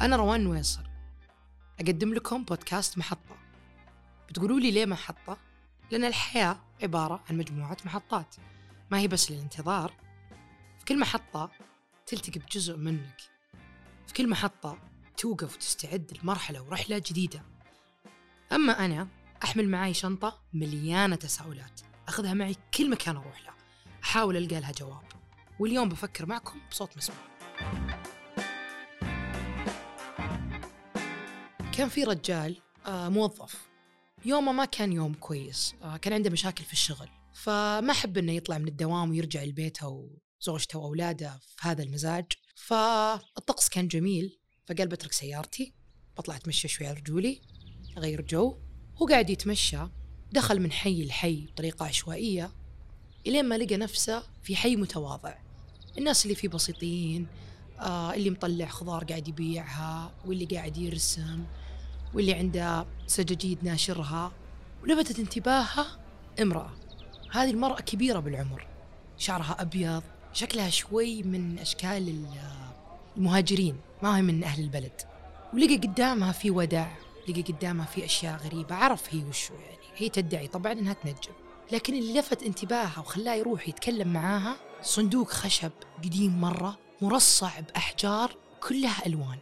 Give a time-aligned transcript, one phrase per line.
[0.00, 0.82] أنا روان نويصر
[1.80, 3.36] أقدم لكم بودكاست محطة.
[4.28, 5.38] بتقولوا لي ليه محطة؟
[5.90, 8.36] لأن الحياة عبارة عن مجموعة محطات.
[8.90, 9.92] ما هي بس للانتظار.
[10.78, 11.50] في كل محطة
[12.06, 13.20] تلتقي بجزء منك.
[14.06, 14.78] في كل محطة
[15.16, 17.42] توقف وتستعد لمرحلة ورحلة جديدة.
[18.52, 19.08] أما أنا
[19.44, 21.80] أحمل معي شنطة مليانة تساؤلات.
[22.08, 23.52] أخذها معي كل مكان أروح له.
[24.02, 25.04] أحاول ألقى لها جواب.
[25.58, 27.18] واليوم بفكر معكم بصوت مسموع.
[31.80, 33.68] كان في رجال آه موظف.
[34.24, 37.08] يومه ما كان يوم كويس آه كان عنده مشاكل في الشغل.
[37.34, 40.08] فما حب إنه يطلع من الدوام ويرجع لبيته
[40.40, 42.24] وزوجته وأولاده في هذا المزاج.
[42.54, 45.74] فالطقس كان جميل فقال بترك سيارتي
[46.18, 47.40] بطلع أتمشى شوي على رجولي
[47.98, 48.58] أغير جو.
[48.96, 49.80] هو قاعد يتمشى
[50.32, 52.52] دخل من حي لحي بطريقة عشوائية
[53.26, 55.34] إلين ما لقى نفسه في حي متواضع.
[55.98, 57.26] الناس اللي فيه بسيطين
[57.78, 61.44] آه اللي مطلع خضار قاعد يبيعها واللي قاعد يرسم.
[62.14, 64.32] واللي عنده سجاجيد ناشرها
[64.82, 65.86] ولفتت انتباهها
[66.42, 66.70] امرأة.
[67.30, 68.66] هذه المرأة كبيرة بالعمر.
[69.18, 70.02] شعرها أبيض
[70.32, 72.24] شكلها شوي من أشكال
[73.16, 75.00] المهاجرين ما هي من أهل البلد.
[75.54, 76.96] ولقى قدامها في وداع
[77.28, 79.76] لقى قدامها في أشياء غريبة عرف هي وشو يعني.
[79.96, 81.32] هي تدعي طبعا إنها تنجم.
[81.72, 85.72] لكن اللي لفت انتباهها وخلاه يروح يتكلم معاها صندوق خشب
[86.04, 88.36] قديم مرة مرصع بأحجار
[88.68, 89.38] كلها ألوان.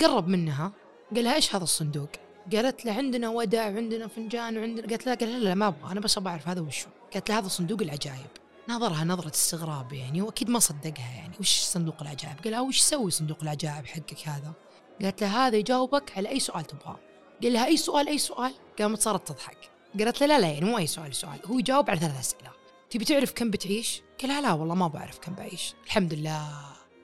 [0.00, 0.72] قرب منها
[1.14, 2.08] قال لها إيش هذا الصندوق؟
[2.52, 6.00] قالت له عندنا ودع وعندنا فنجان وعندنا قالت له قال لا, لا ما أبغى أنا
[6.00, 6.88] بس أبغى أعرف هذا وشو.
[7.14, 8.30] قالت له هذا صندوق العجائب
[8.68, 13.10] نظرها نظرة استغراب يعني وأكيد ما صدقها يعني وش صندوق العجائب قال لها وش يسوي
[13.10, 14.52] صندوق العجائب حقك هذا؟
[15.02, 16.98] قالت له هذا يجاوبك على أي سؤال تبغاه.
[17.42, 19.70] قال لها أي سؤال أي سؤال؟ قامت صارت تضحك.
[19.98, 22.50] قالت له لا لا يعني مو أي سؤال سؤال هو يجاوب على ثلاث أسئلة.
[22.90, 25.74] تبي تعرف كم بتعيش؟ قال لها لا والله ما بعرف كم بعيش.
[25.86, 26.48] الحمد لله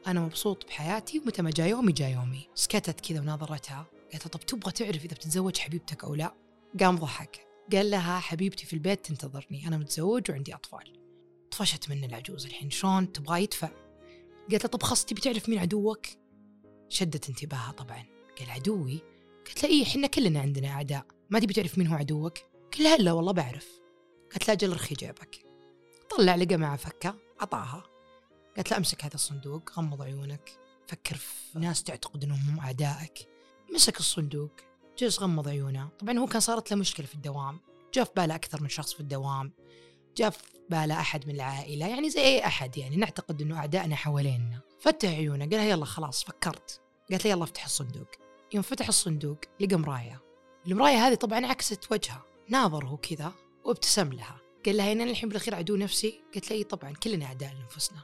[0.06, 2.48] أنا مبسوط بحياتي ومتى ما جاء يومي جاء يومي.
[2.54, 3.86] سكتت كذا وناظرتها.
[4.12, 6.34] قالت طب تبغى تعرف إذا بتتزوج حبيبتك أو لا؟
[6.80, 7.46] قام ضحك.
[7.72, 10.92] قال لها حبيبتي في البيت تنتظرني أنا متزوج وعندي أطفال.
[11.50, 13.70] طفشت من العجوز الحين شلون؟ تبغى يدفع؟
[14.50, 16.06] قالت له طب خلاص تبي تعرف مين عدوك؟
[16.88, 18.04] شدت انتباهها طبعا.
[18.38, 19.00] قال عدوي؟
[19.46, 21.06] قالت له إيه إحنا كلنا عندنا أعداء.
[21.30, 22.38] ما تبي تعرف مين هو عدوك؟
[22.78, 23.68] قال لا والله بعرف.
[24.32, 25.44] قالت لا أجل رخي جيبك.
[26.10, 27.82] طلع لقى معه فكة عطاها
[28.56, 30.50] قالت له أمسك هذا الصندوق غمض عيونك
[30.86, 33.37] فكر في ناس تعتقد إنهم هم أعدائك.
[33.74, 34.50] مسك الصندوق
[34.98, 35.88] جلس غمض عيونه.
[35.98, 37.60] طبعا هو كان صارت له مشكلة في الدوام.
[37.94, 39.52] جاء في باله أكثر من شخص في الدوام.
[40.16, 42.96] جاء في باله أحد من العائلة يعني زي أي أحد يعني.
[42.96, 46.80] نعتقد إنه أعدائنا حوالينا فتح عيونه قال يلا خلاص فكرت.
[47.10, 48.08] قالت له يلا افتح الصندوق.
[48.54, 50.20] يوم فتح الصندوق لقى مراية.
[50.66, 53.32] المراية هذه طبعا عكست وجهه ناظر هو كذا
[53.64, 54.40] وابتسم لها.
[54.66, 58.02] قال لها أنا الحين بالاخير عدو نفسي؟ قالت له إي طبعا كلنا أعداء لأنفسنا.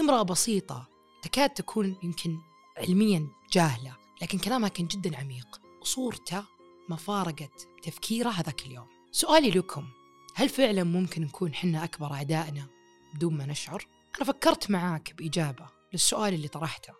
[0.00, 0.88] امرأة بسيطة
[1.22, 2.38] تكاد تكون يمكن
[2.76, 4.01] علميا جاهلة.
[4.22, 5.60] لكن كلامها كان جدا عميق.
[5.80, 6.44] وصورته
[6.88, 8.86] ما فارقت تفكيره هذاك اليوم.
[9.12, 9.88] سؤالي لكم
[10.34, 12.66] هل فعلا ممكن نكون حنا أكبر أعدائنا
[13.14, 16.94] بدون ما نشعر؟ أنا فكرت معاك بإجابة للسؤال اللي طرحته.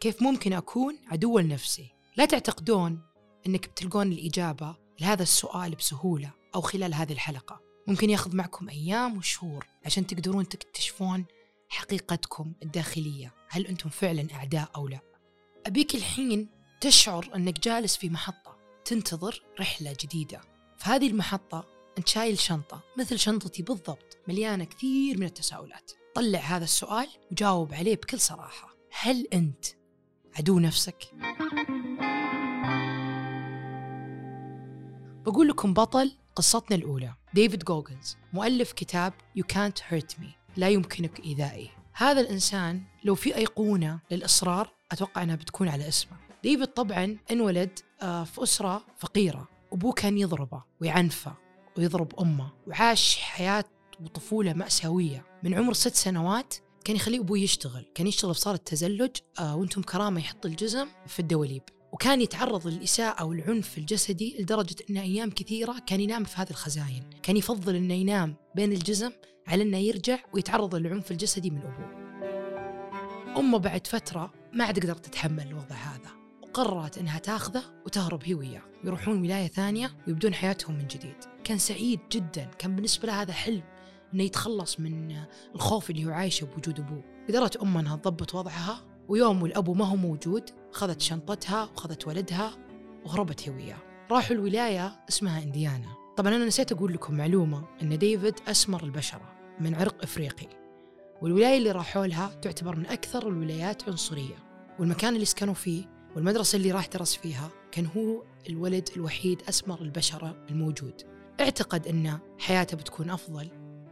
[0.00, 3.00] كيف ممكن أكون عدو لنفسي؟ لا تعتقدون
[3.46, 7.60] أنك بتلقون الإجابة لهذا السؤال بسهولة أو خلال هذه الحلقة.
[7.86, 11.24] ممكن ياخذ معكم أيام وشهور عشان تقدرون تكتشفون
[11.68, 13.34] حقيقتكم الداخلية.
[13.48, 15.11] هل أنتم فعلا أعداء أو لا؟
[15.66, 16.48] أبيك الحين
[16.80, 20.40] تشعر أنك جالس في محطة تنتظر رحلة جديدة.
[20.78, 21.66] في هذه المحطة
[21.98, 25.92] أنت شايل شنطة مثل شنطتي بالضبط مليانة كثير من التساؤلات.
[26.14, 28.76] طلع هذا السؤال وجاوب عليه بكل صراحة.
[29.00, 29.64] هل أنت
[30.38, 31.04] عدو نفسك؟
[35.24, 37.14] بقول لكم بطل قصتنا الأولى.
[37.34, 41.70] ديفيد جوجنز مؤلف كتاب You Can't Hurt Me لا يمكنك إيذائي.
[41.92, 46.16] هذا الإنسان لو في أيقونة للإصرار أتوقع أنها بتكون على اسمه.
[46.42, 49.48] ديفيد طبعا انولد آه، في أسرة فقيرة.
[49.72, 51.34] أبوه كان يضربه ويعنفه
[51.78, 53.64] ويضرب أمه وعاش حياة
[54.04, 55.24] وطفولة مأساوية.
[55.42, 56.54] من عمر ست سنوات
[56.84, 57.86] كان يخليه أبوه يشتغل.
[57.94, 61.62] كان يشتغل في صالة تزلج آه وأنتم كرامة يحط الجزم في الدواليب.
[61.92, 67.10] وكان يتعرض للإساءة والعنف الجسدي لدرجة أن أيام كثيرة كان ينام في هذه الخزاين.
[67.22, 69.12] كان يفضل أنه ينام بين الجزم
[69.46, 72.02] على أنه يرجع ويتعرض للعنف الجسدي من أبوه.
[73.38, 76.10] أمه بعد فترة ما عاد قدرت تتحمل الوضع هذا.
[76.42, 78.62] وقررت أنها تاخذه وتهرب هي وياه.
[78.84, 81.16] يروحون ولاية ثانية ويبدون حياتهم من جديد.
[81.44, 82.44] كان سعيد جدا.
[82.44, 83.62] كان بالنسبة له هذا حلم
[84.14, 85.16] أنه يتخلص من
[85.54, 87.04] الخوف اللي هو عايشه بوجود أبوه.
[87.28, 92.52] قدرت أمه أنها تضبط وضعها ويوم والأبو ما هو موجود أخذت شنطتها وأخذت ولدها
[93.04, 93.78] وهربت هي وياه.
[94.10, 95.88] راحوا الولاية اسمها إنديانا.
[96.16, 100.61] طبعا أنا نسيت أقول لكم معلومة أن ديفيد أسمر البشرة من عرق إفريقي.
[101.22, 104.34] والولاية اللي راحوا لها تعتبر من أكثر الولايات عنصرية.
[104.78, 105.84] والمكان اللي سكنوا فيه
[106.16, 111.02] والمدرسة اللي راح درس فيها كان هو الولد الوحيد أسمر البشرة الموجود.
[111.40, 113.48] اعتقد أن حياته بتكون أفضل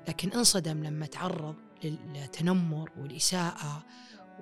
[0.09, 1.55] لكن انصدم لما تعرض
[1.85, 3.85] للتنمر والإساءة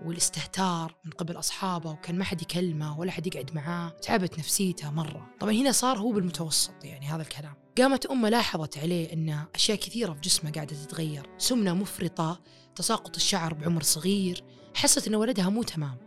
[0.05, 3.89] والاستهتار من قبل أصحابه وكان ما حد يكلمه ولا حد يقعد معاه.
[3.89, 5.31] تعبت نفسيته مرة.
[5.41, 7.55] طبعا هنا صار هو بالمتوسط يعني هذا الكلام.
[7.79, 11.31] قامت أمه لاحظت عليه أن أشياء كثيرة في جسمه قاعدة تتغير.
[11.39, 12.41] سمنة مفرطة
[12.77, 14.45] تساقط الشعر بعمر صغير.
[14.75, 15.99] حست أن ولدها مو تمام.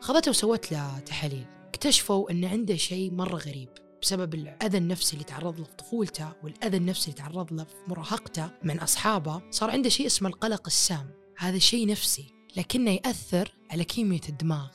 [0.00, 1.46] خذته وسوت له تحاليل.
[1.68, 3.68] اكتشفوا أن عنده شيء مرة غريب.
[4.02, 8.50] بسبب الأذى النفسي اللي تعرض له في طفولته والأذى النفسي اللي تعرض له في مراهقته
[8.62, 11.10] من أصحابه صار عنده شيء اسمه القلق السام.
[11.38, 12.34] هذا شيء نفسي.
[12.56, 14.70] لكنه يأثر على كيمياء الدماغ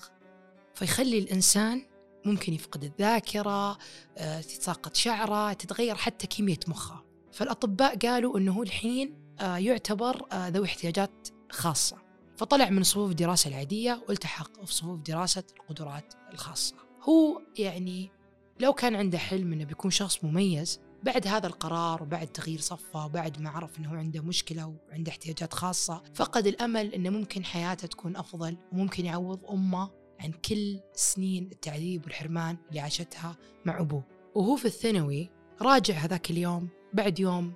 [0.75, 1.85] فيخلي الإنسان
[2.25, 3.77] ممكن يفقد الذاكرة
[4.17, 7.03] آه، تتساقط شعره تتغير حتى كيمياء مخه.
[7.31, 11.97] فالأطباء قالوا أنه الحين آه، يعتبر آه، ذوي احتياجات خاصة.
[12.37, 16.75] فطلع من صفوف الدراسة العادية والتحق في صفوف دراسة القدرات الخاصة.
[17.01, 18.11] هو يعني
[18.59, 23.41] لو كان عنده حلم إنه بيكون شخص مميز بعد هذا القرار وبعد تغيير صفة وبعد
[23.41, 28.57] ما عرف إنه عنده مشكلة وعنده احتياجات خاصة فقد الأمل إنه ممكن حياته تكون أفضل
[28.71, 29.89] وممكن يعوض أمه
[30.19, 34.03] عن كل سنين التعذيب والحرمان اللي عاشتها مع أبوه.
[34.35, 35.29] وهو في الثانوي
[35.61, 37.53] راجع هذاك اليوم بعد يوم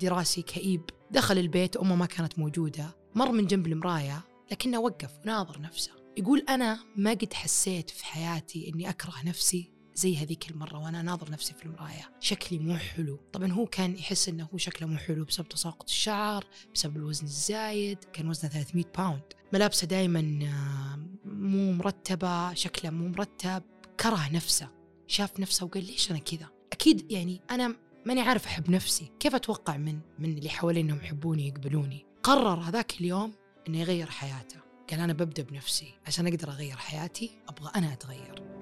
[0.00, 5.60] دراسي كئيب دخل البيت أمه ما كانت موجودة مر من جنب المرايه لكنه وقف وناظر
[5.60, 11.02] نفسه يقول أنا ما قد حسيت في حياتي إني أكره نفسي زي هذيك المرة وأنا
[11.02, 12.10] ناظر نفسي في المراية.
[12.20, 13.18] شكلي مو حلو.
[13.32, 16.44] طبعا هو كان يحس أنه هو شكله مو حلو بسبب تساقط الشعر
[16.74, 17.98] بسبب الوزن الزايد.
[18.12, 20.98] كان وزنه 300 باوند ملابسه دائما آه،
[21.28, 23.62] مو مرتبة شكله مو مرتب.
[24.00, 24.68] كره نفسه.
[25.06, 27.76] شاف نفسه وقال ليش أنا كذا؟ أكيد يعني أنا
[28.06, 29.12] ماني عارف أحب نفسي.
[29.20, 33.32] كيف أتوقع من من اللي حوالي أنهم يحبوني يقبلوني؟ قرر هذاك اليوم
[33.68, 34.56] أنه يغير حياته.
[34.90, 35.94] قال أنا ببدأ بنفسي.
[36.06, 38.53] عشان أقدر أغير حياتي أبغى أنا أتغير.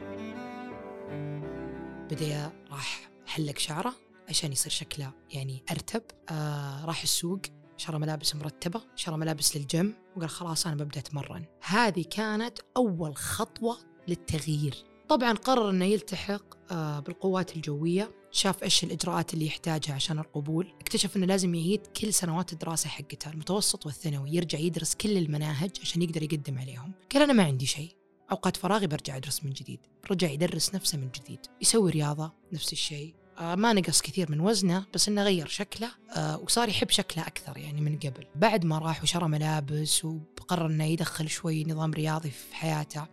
[2.12, 3.94] بدأ راح حلق شعره
[4.29, 6.03] عشان يصير شكله يعني أرتب.
[6.31, 7.41] آه راح السوق
[7.76, 9.94] شرى ملابس مرتبة شرى ملابس للجيم.
[10.17, 11.44] وقال خلاص أنا ببدأ أتمرن.
[11.62, 13.79] هذه كانت أول خطوة
[14.09, 14.85] للتغيير.
[15.09, 18.11] طبعا قرر أنه يلتحق آه بالقوات الجوية.
[18.31, 20.75] شاف إيش الإجراءات اللي يحتاجها عشان القبول.
[20.81, 24.35] اكتشف إنه لازم يعيد كل سنوات الدراسة حقته المتوسط والثانوي.
[24.35, 26.93] يرجع يدرس كل المناهج عشان يقدر يقدم عليهم.
[27.12, 28.01] قال أنا ما عندي شيء.
[28.31, 29.81] أوقات فراغي برجع أدرس من جديد
[30.11, 33.15] رجع يدرس نفسه من جديد يسوي رياضة نفس الشيء.
[33.39, 37.59] آه ما نقص كثير من وزنه بس إنه غير شكله آه وصار يحب شكله أكثر
[37.59, 38.27] يعني من قبل.
[38.35, 43.07] بعد ما راح وشرى ملابس وقرر إنه يدخل شوي نظام رياضي في حياته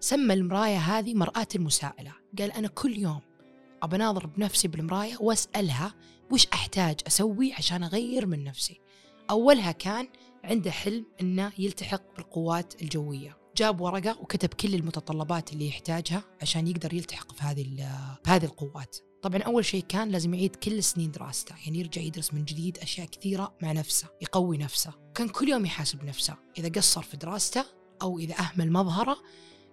[0.00, 2.12] سمى المراية هذه مرآة المساءلة.
[2.38, 3.20] قال أنا كل يوم
[3.82, 5.94] ابى اناظر بنفسي بالمراية وأسألها
[6.30, 8.80] وش أحتاج أسوي عشان أغير من نفسي.
[9.30, 10.08] أولها كان
[10.44, 13.36] عنده حلم إنه يلتحق بالقوات الجوية.
[13.56, 17.88] جاب ورقة وكتب كل المتطلبات اللي يحتاجها عشان يقدر يلتحق في هذه
[18.24, 18.96] بهذه القوات.
[19.22, 23.06] طبعا أول شيء كان لازم يعيد كل سنين دراسته يعني يرجع يدرس من جديد أشياء
[23.06, 24.92] كثيرة مع نفسه يقوي نفسه.
[25.14, 27.64] كان كل يوم يحاسب نفسه إذا قصر في دراسته
[28.02, 29.16] أو إذا أهمل مظهره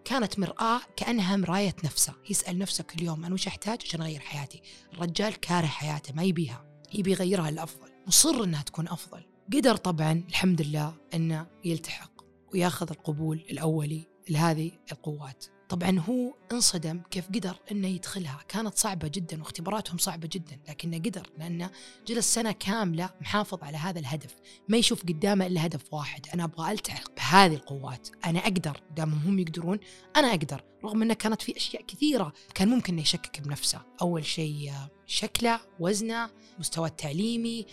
[0.06, 4.62] كانت مرآة كأنها مراية نفسه يسأل نفسه كل يوم أنا وش أحتاج عشان أغير حياتي؟
[4.94, 9.24] الرجال كاره حياته ما يبيها يبي يغيرها للأفضل مصر أنها تكون أفضل.
[9.54, 12.13] قدر طبعا الحمد لله أنه يلتحق.
[12.54, 15.46] وياخذ القبول الأولي لهذه القوات.
[15.70, 18.40] طبعا هو انصدم كيف قدر إنه يدخلها.
[18.48, 21.72] كانت صعبة جدا واختباراتهم صعبة جدا لكنه قدر لأنه
[22.08, 24.36] جلس سنة كاملة محافظ على هذا الهدف.
[24.70, 28.10] ما يشوف قدامه إلا هدف واحد أنا أبغى ألتحق بهذه القوات.
[28.26, 29.80] أنا أقدر دام هم يقدرون
[30.16, 33.82] أنا أقدر رغم إنه كانت في أشياء كثيرة كان ممكن يشكك بنفسه.
[34.02, 34.72] أول شيء
[35.06, 36.30] شكله وزنه
[36.60, 37.66] مستوى التعليمي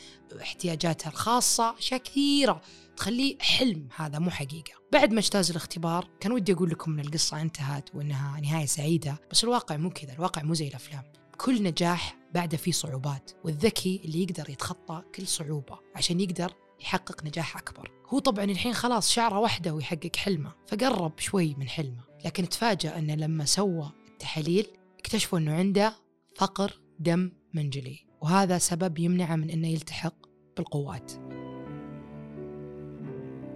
[0.43, 2.63] احتياجاته الخاصة أشياء كثيرة.
[3.01, 4.73] تخليه حلم هذا مو حقيقة.
[4.93, 9.45] بعد ما اجتاز الاختبار كان ودي أقول لكم أن القصة انتهت وأنها نهاية سعيدة بس
[9.45, 11.03] الواقع مو كذا الواقع مو زي الأفلام.
[11.37, 17.57] كل نجاح بعده فيه صعوبات والذكي اللي يقدر يتخطى كل صعوبة عشان يقدر يحقق نجاح
[17.57, 17.91] أكبر.
[18.07, 22.05] هو طبعا الحين خلاص شعره واحدة ويحقق حلمه فقرب شوي من حلمه.
[22.25, 24.67] لكن تفاجأ أنه لما سوى التحاليل
[24.99, 25.95] اكتشفوا أنه عنده
[26.37, 30.15] فقر دم منجلي وهذا سبب يمنعه من أنه يلتحق
[30.57, 31.30] بالقوات.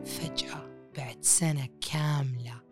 [0.05, 2.63] فجأة بعد سنة كاملة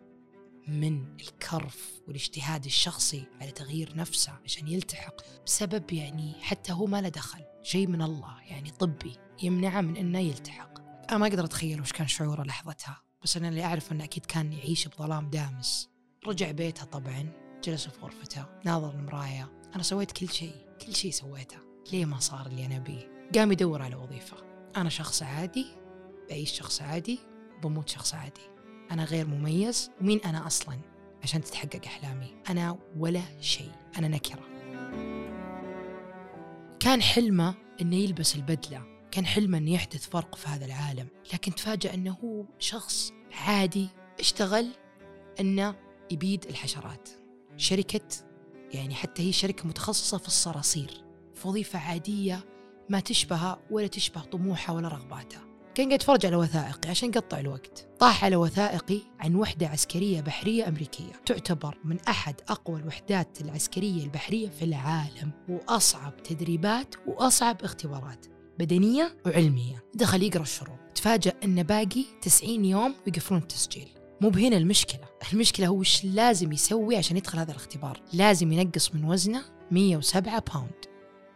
[0.67, 7.09] من الكرف والاجتهاد الشخصي على تغيير نفسه عشان يلتحق بسبب يعني حتى هو ما له
[7.09, 10.79] دخل شيء من الله يعني طبي يمنعه من إنه يلتحق.
[11.09, 14.53] أنا ما أقدر أتخيل وش كان شعوره لحظتها بس أنا اللي أعرف إنه أكيد كان
[14.53, 15.89] يعيش بظلام دامس.
[16.27, 17.31] رجع بيته طبعا
[17.63, 21.57] جلس في غرفته ناظر المراية أنا سويت كل شيء كل شيء سويته.
[21.91, 24.37] ليه ما صار اللي أنا أبيه؟ قام يدور على وظيفة.
[24.77, 25.82] أنا شخص عادي
[26.29, 27.19] بعيش شخص عادي
[27.63, 28.41] بموت شخص عادي.
[28.91, 29.91] أنا غير مميز.
[30.01, 30.79] ومين أنا أصلا؟
[31.23, 32.35] عشان تتحقق أحلامي.
[32.49, 33.71] أنا ولا شيء.
[33.97, 34.41] أنا نكرة.
[36.79, 38.83] كان حلمه أنه يلبس البدلة.
[39.11, 41.07] كان حلمه أنه يحدث فرق في هذا العالم.
[41.33, 43.87] لكن تفاجأ أنه هو شخص عادي
[44.19, 44.67] اشتغل
[45.39, 45.75] أنه
[46.11, 47.09] يبيد الحشرات.
[47.57, 48.07] شركة
[48.73, 51.03] يعني حتى هي شركة متخصصة في الصراصير.
[51.35, 52.45] في وظيفة عادية
[52.89, 55.52] ما تشبه ولا تشبه طموحه ولا رغباته.
[55.75, 57.87] كان قاعد يتفرج على وثائقي عشان يقطع الوقت.
[57.99, 61.11] طاح على وثائقي عن وحدة عسكرية بحرية أمريكية.
[61.25, 68.25] تعتبر من أحد أقوى الوحدات العسكرية البحرية في العالم وأصعب تدريبات وأصعب اختبارات
[68.59, 69.83] بدنية وعلمية.
[69.95, 70.79] دخل يقرأ الشروط.
[70.95, 73.87] تفاجأ أن باقي 90 يوم ويقفلون التسجيل.
[74.21, 75.07] مو بهنا المشكلة.
[75.33, 80.85] المشكلة هو وش لازم يسوي عشان يدخل هذا الاختبار؟ لازم ينقص من وزنه 107 pound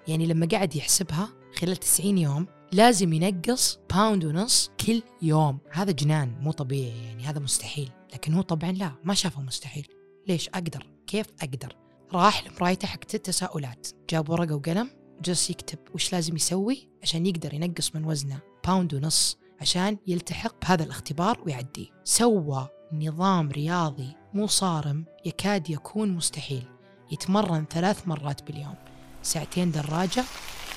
[0.08, 5.59] يعني لما قاعد يحسبها خلال 90 يوم لازم ينقص pound ونص كل يوم.
[5.71, 7.89] هذا جنان مو طبيعي يعني هذا مستحيل.
[8.13, 9.88] لكن هو طبعا لا ما شافه مستحيل.
[10.27, 10.88] ليش؟ أقدر.
[11.07, 11.75] كيف أقدر؟
[12.13, 13.88] راح لمرايته حقت التساؤلات.
[14.09, 14.89] جاب ورقة وقلم
[15.21, 20.83] جلس يكتب وش لازم يسوي عشان يقدر ينقص من وزنه pound ونص عشان يلتحق بهذا
[20.83, 26.63] الاختبار ويعديه سوى نظام رياضي مو صارم يكاد يكون مستحيل.
[27.12, 28.75] يتمرن ثلاث مرات باليوم.
[29.24, 30.24] ساعتين دراجة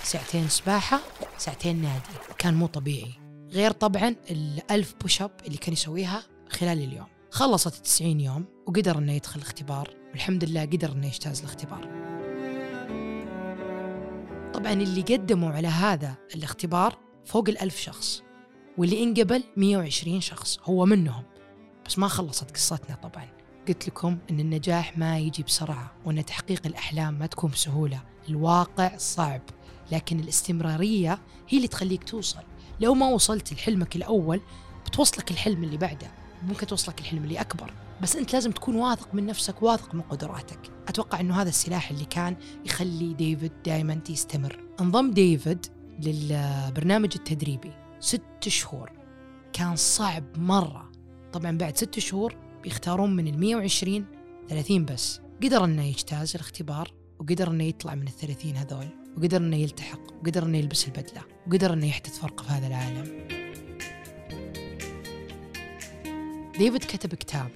[0.02, 1.00] ساعتين سباحة
[1.38, 2.34] ساعتين نادي.
[2.38, 3.12] كان مو طبيعي.
[3.50, 7.06] غير طبعا الألف push up اللي كان يسويها خلال اليوم.
[7.30, 9.90] خلصت التسعين يوم وقدر إنه يدخل الاختبار.
[10.10, 11.80] والحمد لله قدر إنه يجتاز الاختبار.
[14.54, 18.22] طبعا اللي قدموا على هذا الاختبار فوق الألف شخص.
[18.78, 21.24] واللي انقبل 120 شخص هو منهم.
[21.86, 23.28] بس ما خلصت قصتنا طبعا.
[23.68, 28.02] قلت لكم إن النجاح ما يجي بسرعة وإن تحقيق الأحلام ما تكون بسهولة.
[28.28, 29.40] الواقع صعب.
[29.92, 31.18] لكن الاستمرارية
[31.48, 32.42] هي اللي تخليك توصل.
[32.80, 34.40] لو ما وصلت لحلمك الأول
[34.86, 36.10] بتوصلك الحلم اللي بعده.
[36.42, 37.74] ممكن توصلك الحلم اللي أكبر.
[38.02, 40.58] بس أنت لازم تكون واثق من نفسك واثق من قدراتك.
[40.88, 45.66] أتوقع إنه هذا السلاح اللي كان يخلي ديفيد دائما يستمر انضم ديفيد
[46.00, 47.72] للبرنامج التدريبي.
[48.00, 48.92] ست شهور.
[49.52, 50.90] كان صعب مرة.
[51.32, 54.04] طبعا بعد ست شهور بيختارون من ال 120
[54.48, 55.20] 30 بس.
[55.42, 58.99] قدر إنه يجتاز الاختبار وقدر إنه يطلع من الثلاثين هذول.
[59.16, 63.28] وقدر انه يلتحق وقدر انه يلبس البدلة وقدر انه يحدث فرق في هذا العالم.
[66.58, 67.50] ديفيد كتب كتاب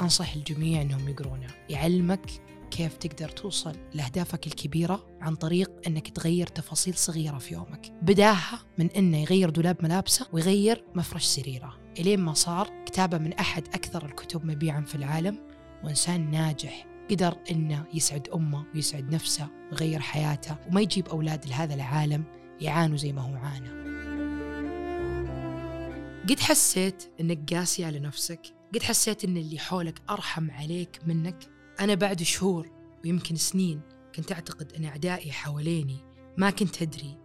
[0.00, 1.48] أنصح الجميع أنهم يقرونه.
[1.68, 2.30] يعلمك
[2.70, 7.92] كيف تقدر توصل لأهدافك الكبيرة عن طريق أنك تغير تفاصيل صغيرة في يومك.
[8.02, 11.78] بداها من أنه يغير دولاب ملابسه ويغير مفرش سريره.
[11.98, 15.38] إلين ما صار كتابة من أحد أكثر الكتب مبيعا في العالم
[15.84, 16.86] وإنسان ناجح.
[17.10, 22.24] قدر أنه يسعد أمه ويسعد نفسه ويغير حياته وما يجيب أولاد لهذا العالم
[22.60, 23.84] يعانوا زي ما هو عانى.
[26.28, 28.40] قد حسيت أنك قاسي على نفسك
[28.74, 32.70] قد حسيت أن اللي حولك أرحم عليك منك؟ أنا بعد شهور
[33.04, 33.80] ويمكن سنين
[34.14, 35.98] كنت أعتقد أن أعدائي حواليني
[36.36, 37.18] ما كنت أدري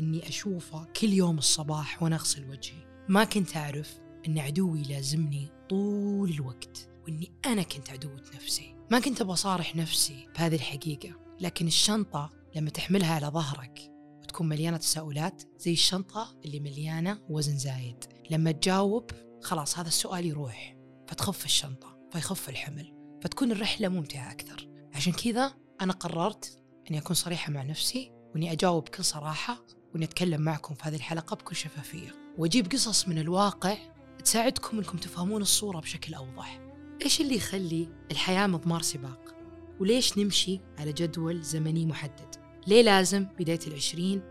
[0.00, 2.86] أني أشوفه كل يوم الصباح وأنا أغسل وجهي.
[3.08, 8.75] ما كنت أعرف أن عدوي لازمني طول الوقت وأني أنا كنت عدوة نفسي.
[8.90, 14.76] ما كنت أبغى أصارح نفسي بهذه الحقيقة لكن الشنطة لما تحملها على ظهرك وتكون مليانة
[14.76, 19.10] تساؤلات زي الشنطة اللي مليانة وزن زايد لما تجاوب
[19.42, 20.76] خلاص هذا السؤال يروح
[21.08, 24.68] فتخف الشنطة فيخف الحمل فتكون الرحلة ممتعة أكثر.
[24.94, 30.40] عشان كذا أنا قررت أني أكون صريحة مع نفسي وأني أجاوب بكل صراحة وأني أتكلم
[30.40, 32.14] معكم في هذه الحلقة بكل شفافية.
[32.38, 33.76] وأجيب قصص من الواقع
[34.24, 36.65] تساعدكم أنكم تفهمون الصورة بشكل أوضح.
[37.04, 39.34] إيش اللي يخلي الحياة مضمار سباق؟
[39.80, 42.34] وليش نمشي على جدول زمني محدد؟
[42.66, 44.22] ليه لازم بداية العشرين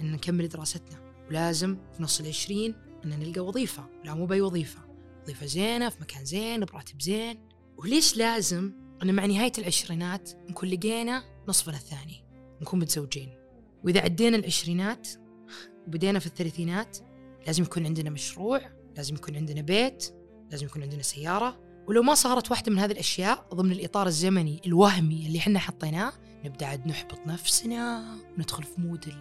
[0.00, 2.74] أن نكمل دراستنا؟ ولازم في نص العشرين
[3.04, 4.80] أن نلقى وظيفة لا مو بأي وظيفة.
[5.22, 7.48] وظيفة زينة في مكان زين براتب زين.
[7.76, 12.24] وليش لازم أن مع نهاية العشرينات نكون لقينا نصفنا الثاني؟
[12.62, 13.28] نكون متزوجين.
[13.84, 15.08] وإذا عدينا العشرينات
[15.86, 16.98] وبدينا في الثلاثينات
[17.46, 18.60] لازم يكون عندنا مشروع
[18.96, 20.14] لازم يكون عندنا بيت
[20.50, 21.71] لازم يكون عندنا سيارة.
[21.88, 26.12] ولو ما صارت واحدة من هذه الأشياء ضمن الإطار الزمني الوهمي اللي إحنا حطيناه
[26.44, 29.14] نبدأ عاد نحبط نفسنا وندخل في مود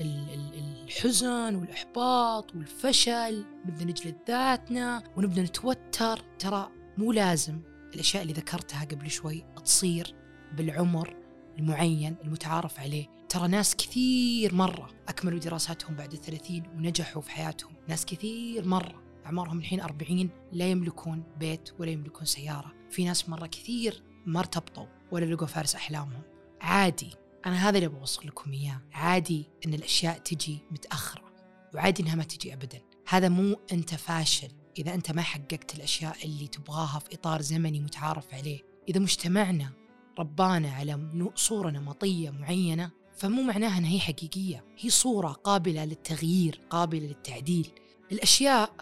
[0.00, 6.20] الحزن والإحباط والفشل نبدأ نجلد ذاتنا ونبدأ نتوتر.
[6.38, 7.60] ترى مو لازم
[7.94, 10.14] الأشياء اللي ذكرتها قبل شوي تصير
[10.56, 11.16] بالعمر
[11.58, 13.06] المعين المتعارف عليه.
[13.28, 17.72] ترى ناس كثير مرة أكملوا دراساتهم بعد الثلاثين ونجحوا في حياتهم.
[17.88, 19.05] ناس كثير مرة.
[19.26, 22.72] أعمارهم الحين أربعين لا يملكون بيت ولا يملكون سيارة.
[22.90, 26.22] في ناس مرة كثير ما ارتبطوا ولا لقوا فارس أحلامهم.
[26.60, 27.10] عادي
[27.46, 28.80] أنا هذا اللي بوصل لكم إياه.
[28.92, 31.32] عادي أن الأشياء تجي متأخرة
[31.74, 32.80] وعادي أنها ما تجي أبدا.
[33.08, 38.34] هذا مو أنت فاشل إذا أنت ما حققت الأشياء اللي تبغاها في إطار زمني متعارف
[38.34, 38.60] عليه.
[38.88, 39.72] إذا مجتمعنا
[40.18, 44.64] ربانا على صورة نمطية معينة فمو معناها أنها هي حقيقية.
[44.78, 47.68] هي صورة قابلة للتغيير قابلة للتعديل.
[48.12, 48.74] الأشياء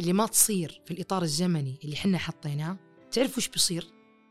[0.00, 2.76] اللي ما تصير في الإطار الزمني اللي حنا حطيناه
[3.12, 3.86] تعرف وش بيصير؟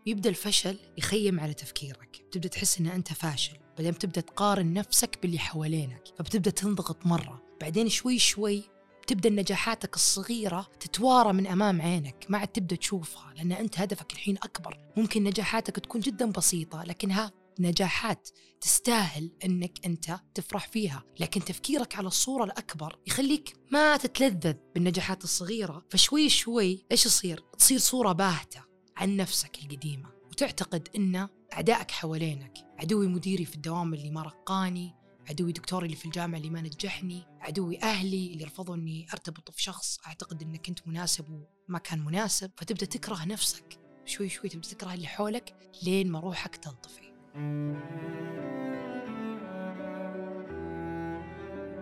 [0.05, 2.25] يبدأ الفشل يخيم على تفكيرك.
[2.31, 7.43] تبدأ تحس أن أنت فاشل بعدين بتبدأ تقارن نفسك باللي حوالينك فبتبدأ تنضغط مرة.
[7.61, 8.63] بعدين شوي شوي
[9.07, 14.37] تبدأ نجاحاتك الصغيرة تتوارى من أمام عينك ما عاد تبدأ تشوفها لأن أنت هدفك الحين
[14.37, 14.77] أكبر.
[14.97, 18.29] ممكن نجاحاتك تكون جدا بسيطة لكنها نجاحات
[18.61, 25.85] تستاهل إنك أنت تفرح فيها، لكن تفكيرك على الصورة الأكبر يخليك ما تتلذذ بالنجاحات الصغيرة،
[25.89, 28.63] فشوي شوي إيش يصير؟ تصير صورة باهتة
[28.97, 34.95] عن نفسك القديمة، وتعتقد إن أعدائك حوالينك، عدوي مديري في الدوام اللي ما رقاني،
[35.29, 39.63] عدوي دكتوري اللي في الجامعة اللي ما نجحني عدوي أهلي اللي رفضوا أني أرتبط في
[39.63, 42.51] شخص أعتقد أنك كنت مناسب وما كان مناسب.
[42.57, 43.79] فتبدأ تكره نفسك.
[44.05, 47.08] شوي شوي تبدأ تكره اللي حولك لين ما روحك تنطفي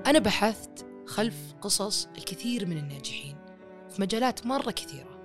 [0.07, 3.35] أنا بحثت خلف قصص الكثير من الناجحين
[3.89, 5.17] في مجالات مرة كثيرة.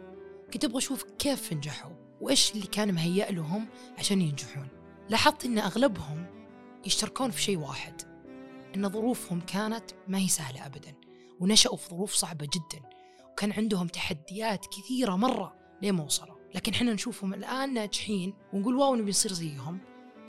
[0.52, 4.68] كنت أبغى أشوف كيف نجحوا وإيش اللي كان مهيأ لهم عشان ينجحون.
[5.08, 6.26] لاحظت أن أغلبهم
[6.86, 8.02] يشتركون في شيء واحد
[8.76, 10.94] أن ظروفهم كانت ما هي سهلة أبدا
[11.40, 12.82] ونشأوا في ظروف صعبة جدا
[13.32, 16.36] وكان عندهم تحديات كثيرة مرة لين ما وصلوا.
[16.54, 19.78] لكن إحنا نشوفهم الآن ناجحين ونقول واو نبي نصير زيهم.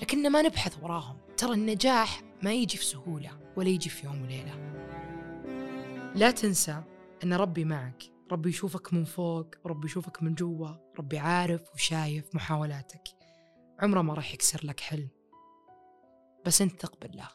[0.04, 1.18] لكننا ما نبحث وراهم.
[1.38, 4.74] ترى النجاح ما يجي في سهولة ولا يجي في يوم وليلة.
[6.16, 6.84] لا تنسى
[7.24, 8.04] أن ربي معك.
[8.32, 10.70] ربي يشوفك من فوق ربي يشوفك من جوا
[11.00, 13.04] ربي عارف وشايف محاولاتك.
[13.80, 15.10] عمره ما راح يكسر لك حلم.
[16.46, 17.28] بس انت ثق بالله